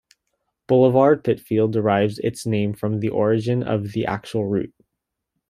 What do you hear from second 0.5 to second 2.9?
Boulevard Pitfield derives its name